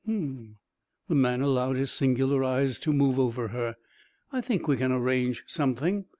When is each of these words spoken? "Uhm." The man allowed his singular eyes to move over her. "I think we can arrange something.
"Uhm." 0.09 0.55
The 1.09 1.13
man 1.13 1.41
allowed 1.41 1.75
his 1.75 1.91
singular 1.91 2.43
eyes 2.43 2.79
to 2.79 2.91
move 2.91 3.19
over 3.19 3.49
her. 3.49 3.75
"I 4.31 4.41
think 4.41 4.67
we 4.67 4.75
can 4.77 4.91
arrange 4.91 5.43
something. 5.45 6.05